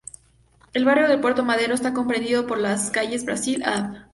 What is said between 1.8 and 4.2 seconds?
comprendido por las calles Brasil, Av.